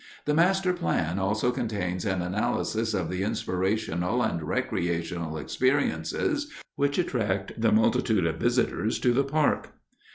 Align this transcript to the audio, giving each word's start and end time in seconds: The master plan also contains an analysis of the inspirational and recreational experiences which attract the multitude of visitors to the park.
The 0.25 0.33
master 0.33 0.73
plan 0.73 1.19
also 1.19 1.51
contains 1.51 2.05
an 2.05 2.23
analysis 2.23 2.95
of 2.95 3.07
the 3.07 3.21
inspirational 3.21 4.23
and 4.23 4.41
recreational 4.41 5.37
experiences 5.37 6.51
which 6.75 6.97
attract 6.97 7.51
the 7.61 7.71
multitude 7.71 8.25
of 8.25 8.37
visitors 8.39 8.97
to 8.97 9.13
the 9.13 9.23
park. 9.23 9.73